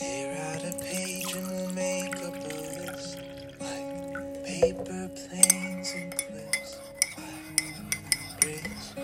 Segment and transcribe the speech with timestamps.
[0.00, 3.18] Tear out a page and we'll make up a list
[3.60, 3.84] like
[4.46, 6.78] paper planes and clips,
[7.18, 8.94] like bricks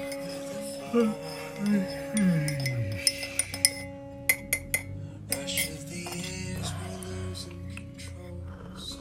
[5.29, 8.41] rush of the years we're losing control.
[8.79, 9.01] So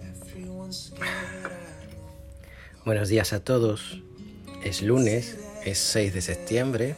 [0.00, 1.58] everyone's scared.
[2.84, 4.00] Buenos días a todos.
[4.62, 6.94] Es lunes, es 6 de septiembre.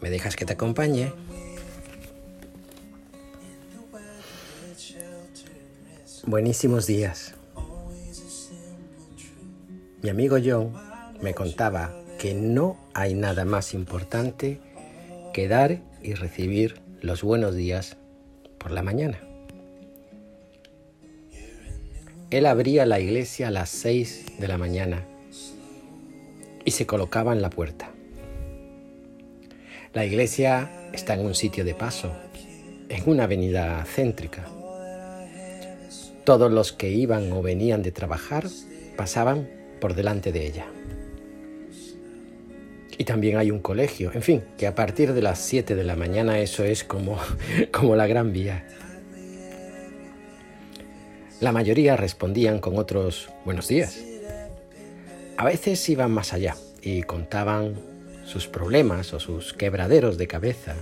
[0.00, 1.12] ¿Me dejas que te acompañe?
[6.26, 7.34] Buenísimos días.
[10.00, 10.72] Mi amigo John
[11.20, 14.58] me contaba que no hay nada más importante
[15.34, 17.98] que dar y recibir los buenos días
[18.56, 19.20] por la mañana.
[22.30, 25.04] Él abría la iglesia a las 6 de la mañana
[26.64, 27.90] y se colocaba en la puerta.
[29.92, 32.10] La iglesia está en un sitio de paso,
[32.88, 34.48] en una avenida céntrica.
[36.24, 38.46] Todos los que iban o venían de trabajar
[38.96, 39.48] pasaban
[39.80, 40.66] por delante de ella.
[42.96, 45.96] Y también hay un colegio, en fin, que a partir de las 7 de la
[45.96, 47.18] mañana eso es como,
[47.72, 48.66] como la gran vía.
[51.40, 53.98] La mayoría respondían con otros buenos días.
[55.36, 57.74] A veces iban más allá y contaban
[58.24, 60.74] sus problemas o sus quebraderos de cabeza.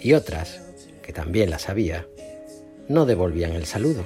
[0.00, 0.62] Y otras,
[1.02, 2.06] que también las había,
[2.88, 4.04] no devolvían el saludo.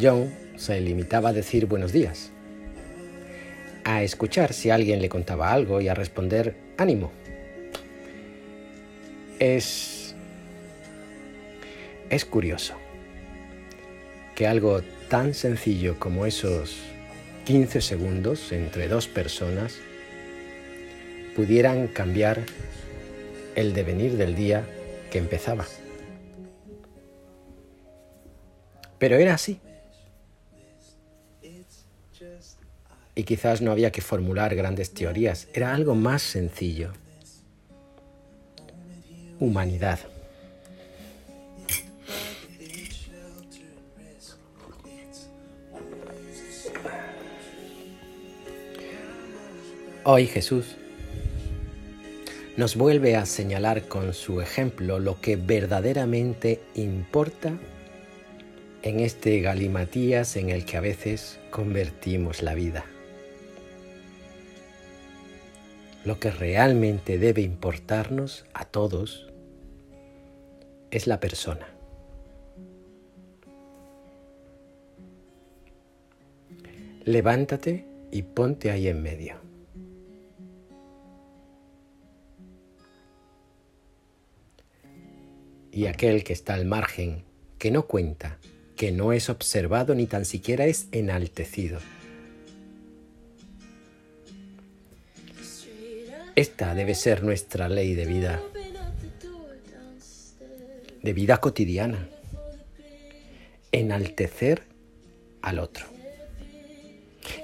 [0.00, 2.30] John se limitaba a decir buenos días,
[3.84, 7.12] a escuchar si alguien le contaba algo y a responder ánimo.
[9.38, 10.14] Es
[12.10, 12.74] es curioso
[14.34, 16.76] que algo tan sencillo como esos
[17.44, 19.78] 15 segundos entre dos personas
[21.34, 22.42] pudieran cambiar
[23.54, 24.64] el devenir del día
[25.10, 25.66] que empezaba.
[28.98, 29.60] Pero era así.
[33.14, 36.92] Y quizás no había que formular grandes teorías, era algo más sencillo.
[39.38, 40.00] Humanidad.
[50.06, 50.76] Hoy Jesús
[52.56, 57.58] nos vuelve a señalar con su ejemplo lo que verdaderamente importa
[58.82, 62.84] en este galimatías en el que a veces convertimos la vida.
[66.04, 69.32] Lo que realmente debe importarnos a todos
[70.90, 71.66] es la persona.
[77.04, 79.44] Levántate y ponte ahí en medio.
[85.74, 87.24] y aquel que está al margen,
[87.58, 88.38] que no cuenta,
[88.76, 91.80] que no es observado ni tan siquiera es enaltecido.
[96.44, 98.38] Esta debe ser nuestra ley de vida,
[101.02, 102.06] de vida cotidiana,
[103.72, 104.64] enaltecer
[105.40, 105.86] al otro.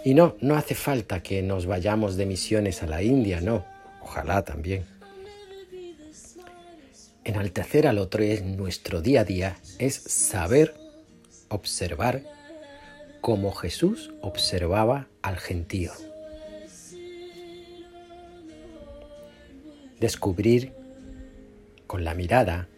[0.05, 3.65] Y no, no hace falta que nos vayamos de misiones a la India, no,
[4.03, 4.85] ojalá también
[7.25, 10.75] enaltecer al otro es nuestro día a día, es saber
[11.49, 12.23] observar
[13.23, 16.10] como Jesús observaba al gentío.
[20.01, 20.73] Descubrir
[21.87, 22.69] con la mirada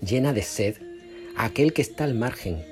[0.00, 0.76] llena de sed
[1.36, 2.64] a aquel que está al margen,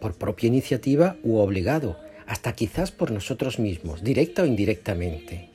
[0.00, 5.50] por propia iniciativa u obligado, hasta quizás por nosotros mismos, directa o indirectamente.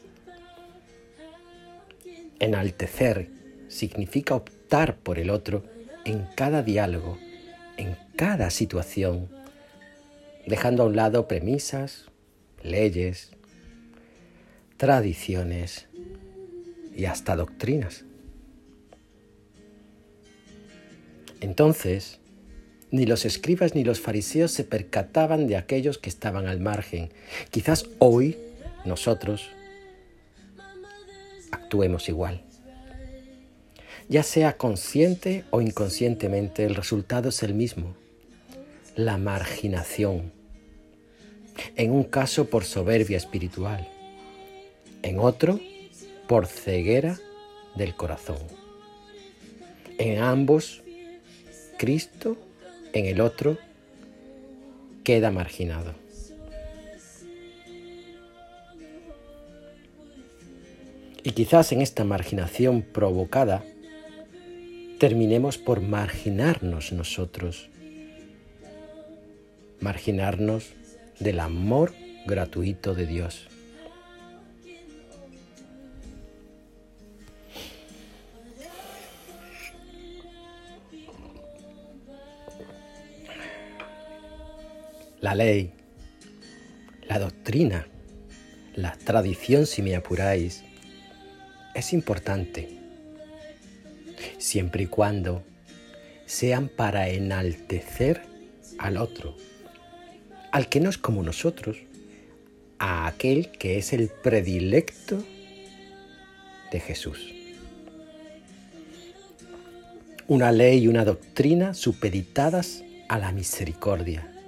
[2.40, 3.30] Enaltecer
[3.68, 5.64] significa optar por el otro
[6.06, 7.18] en cada diálogo,
[7.78, 9.30] en cada situación,
[10.46, 12.06] dejando a un lado premisas,
[12.62, 13.32] leyes,
[14.78, 15.89] tradiciones
[16.96, 18.04] y hasta doctrinas.
[21.42, 22.20] Entonces,
[22.92, 27.10] ni los escribas ni los fariseos se percataban de aquellos que estaban al margen.
[27.52, 28.38] Quizás hoy
[28.86, 29.50] nosotros
[31.52, 32.42] actuemos igual.
[34.10, 37.96] Ya sea consciente o inconscientemente, el resultado es el mismo,
[38.96, 40.32] la marginación.
[41.76, 43.88] En un caso por soberbia espiritual,
[45.04, 45.60] en otro
[46.30, 47.18] por ceguera
[47.74, 48.38] del corazón.
[49.98, 50.84] En ambos,
[51.80, 52.38] Cristo,
[52.94, 53.58] en el otro,
[55.04, 55.96] queda marginado.
[61.24, 63.64] Y quizás en esta marginación provocada
[65.00, 67.72] terminemos por marginarnos nosotros,
[69.80, 70.74] marginarnos
[71.20, 71.92] del amor
[72.28, 73.48] gratuito de Dios.
[85.22, 85.74] La ley,
[87.10, 87.86] la doctrina,
[88.74, 90.64] la tradición, si me apuráis,
[91.76, 92.70] es importante,
[94.38, 95.44] siempre y cuando
[96.26, 98.22] sean para enaltecer
[98.78, 99.36] al otro,
[100.54, 101.76] al que no es como nosotros,
[102.78, 105.22] a aquel que es el predilecto
[106.72, 107.34] de Jesús.
[110.30, 114.39] Una ley y una doctrina supeditadas a la misericordia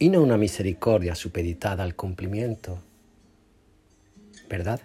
[0.00, 2.80] y no una misericordia supeditada al cumplimiento.
[4.48, 4.80] ¿Verdad?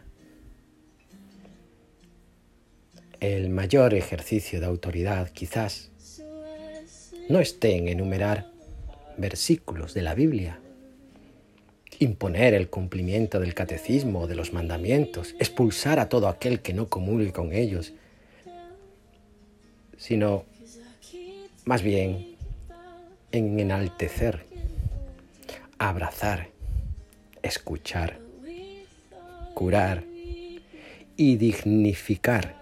[3.22, 5.90] El mayor ejercicio de autoridad quizás
[7.30, 8.52] no esté en enumerar
[9.18, 10.60] versículos de la Biblia,
[12.00, 16.90] imponer el cumplimiento del catecismo o de los mandamientos, expulsar a todo aquel que no
[16.90, 17.94] comulgue con ellos,
[19.98, 20.44] sino
[21.64, 22.36] más bien
[23.32, 24.55] en enaltecer,
[25.78, 26.50] abrazar,
[27.42, 28.20] escuchar,
[29.54, 30.04] curar
[31.18, 32.56] y dignificar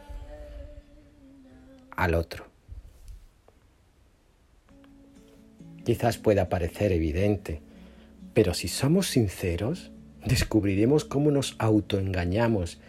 [1.96, 2.46] al otro.
[5.86, 7.62] Quizás pueda parecer evidente,
[8.34, 9.92] pero si somos sinceros,
[10.26, 12.80] descubriremos cómo nos autoengañamos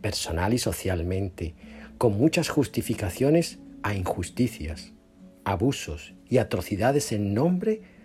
[0.00, 1.54] personal y socialmente,
[1.98, 4.92] con muchas justificaciones a injusticias,
[5.44, 7.95] abusos y atrocidades en nombre de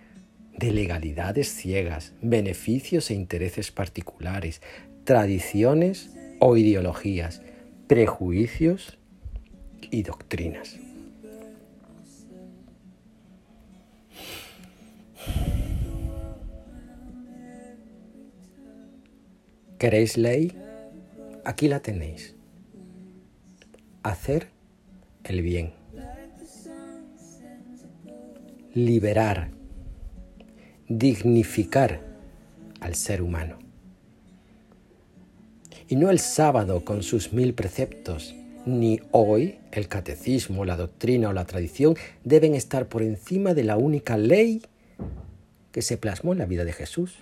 [0.58, 4.60] legalidades ciegas, beneficios e intereses particulares,
[5.04, 6.10] tradiciones
[6.40, 7.42] o ideologías,
[7.86, 8.98] prejuicios
[9.90, 10.78] y doctrinas.
[19.78, 20.52] ¿Queréis ley?
[21.44, 22.36] Aquí la tenéis.
[24.04, 24.48] Hacer
[25.24, 25.72] el bien.
[28.74, 29.61] Liberar.
[30.88, 32.00] Dignificar
[32.80, 33.58] al ser humano.
[35.88, 38.34] Y no el sábado con sus mil preceptos,
[38.64, 43.76] ni hoy el catecismo, la doctrina o la tradición deben estar por encima de la
[43.76, 44.62] única ley
[45.72, 47.16] que se plasmó en la vida de Jesús.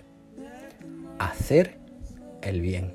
[1.19, 1.77] Hacer
[2.41, 2.93] el bien,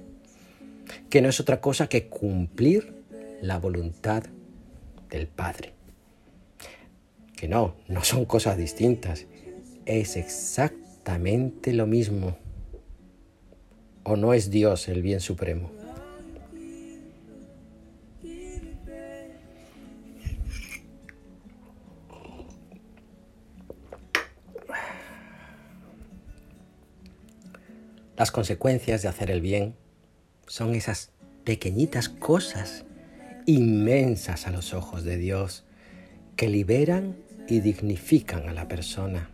[1.10, 2.94] que no es otra cosa que cumplir
[3.40, 4.24] la voluntad
[5.10, 5.72] del Padre.
[7.36, 9.26] Que no, no son cosas distintas,
[9.86, 12.36] es exactamente lo mismo.
[14.02, 15.70] ¿O no es Dios el bien supremo?
[28.16, 29.76] Las consecuencias de hacer el bien
[30.46, 31.12] son esas
[31.44, 32.84] pequeñitas cosas
[33.44, 35.64] inmensas a los ojos de Dios
[36.34, 37.16] que liberan
[37.46, 39.30] y dignifican a la persona.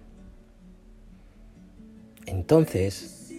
[2.27, 3.33] Entonces,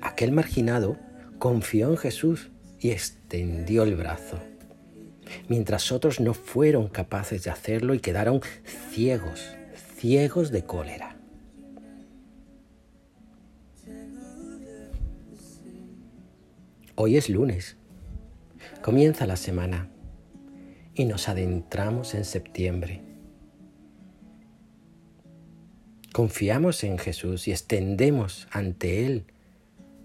[0.00, 0.98] aquel marginado
[1.38, 4.38] confió en Jesús y extendió el brazo,
[5.48, 8.40] mientras otros no fueron capaces de hacerlo y quedaron
[8.90, 9.56] ciegos,
[9.96, 11.16] ciegos de cólera.
[16.98, 17.76] Hoy es lunes.
[18.82, 19.90] Comienza la semana
[20.94, 23.05] y nos adentramos en septiembre.
[26.16, 29.24] Confiamos en Jesús y extendemos ante Él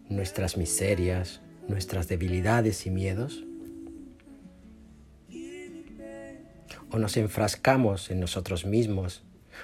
[0.10, 1.40] nuestras miserias,
[1.70, 3.46] nuestras debilidades y miedos.
[6.90, 9.24] O nos enfrascamos en nosotros mismos,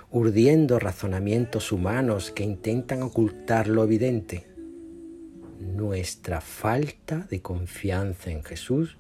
[0.10, 4.48] urdiendo razonamientos humanos que intentan ocultar lo evidente
[5.60, 8.96] nuestra falta de confianza en Jesús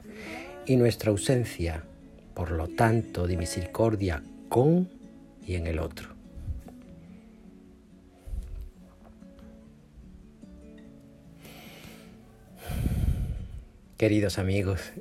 [0.65, 1.85] y nuestra ausencia,
[2.33, 4.89] por lo tanto, de misericordia con
[5.45, 6.16] y en el otro.
[13.97, 14.91] Queridos amigos,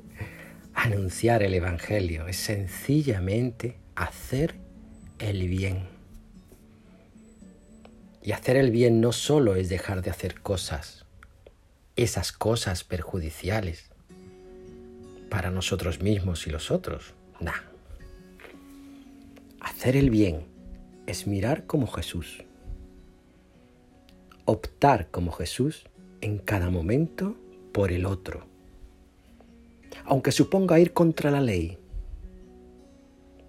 [0.73, 4.55] anunciar el Evangelio es sencillamente hacer
[5.19, 5.87] el bien.
[8.23, 11.05] Y hacer el bien no solo es dejar de hacer cosas,
[11.95, 13.91] esas cosas perjudiciales
[15.29, 17.13] para nosotros mismos y los otros.
[17.39, 17.53] Nah.
[19.59, 20.47] Hacer el bien
[21.05, 22.45] es mirar como Jesús.
[24.45, 25.85] Optar como Jesús
[26.21, 27.37] en cada momento
[27.71, 28.56] por el otro.
[30.07, 31.77] Aunque suponga ir contra la ley.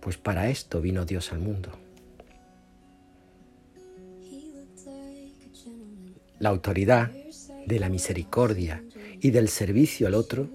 [0.01, 1.71] Pues para esto vino Dios al mundo.
[6.41, 7.11] La autoridad
[7.67, 8.83] de la misericordia
[9.21, 10.49] y del servicio al otro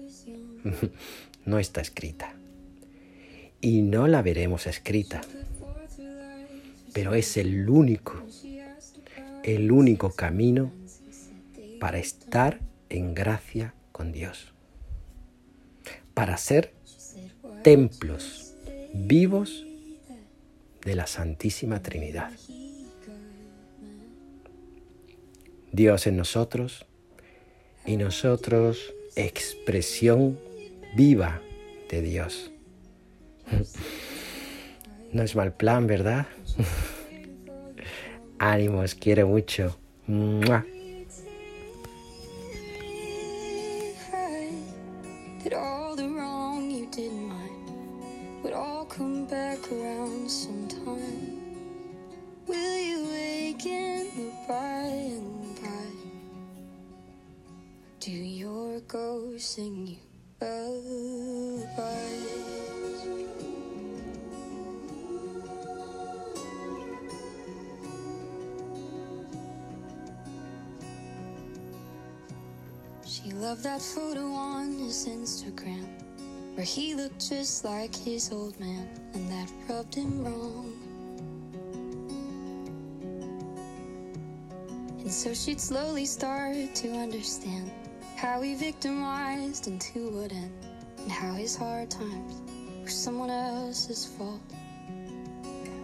[1.46, 2.34] no está escrita.
[3.60, 5.22] Y no la veremos escrita.
[6.92, 8.22] Pero es el único,
[9.42, 10.70] el único camino
[11.80, 14.53] para estar en gracia con Dios.
[16.24, 16.72] Para ser
[17.62, 18.54] templos
[18.94, 19.66] vivos
[20.82, 22.30] de la Santísima Trinidad.
[25.70, 26.86] Dios en nosotros
[27.84, 30.40] y nosotros expresión
[30.96, 31.42] viva
[31.90, 32.50] de Dios.
[35.12, 36.26] No es mal plan, ¿verdad?
[38.38, 39.76] Ánimos, quiere mucho.
[59.38, 59.96] Sing you
[60.40, 61.64] lullabies?
[73.06, 75.86] She loved that photo on his Instagram
[76.54, 80.72] Where he looked just like his old man And that rubbed him wrong
[84.98, 87.70] And so she'd slowly start to understand
[88.16, 90.52] how he victimized and to what end,
[90.98, 92.40] and how his hard times
[92.82, 94.40] were someone else's fault.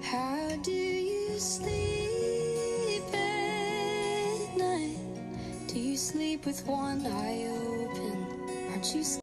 [0.02, 4.96] How do you sleep at night?
[5.68, 8.26] Do you sleep with one eye open?
[8.70, 9.04] Aren't you?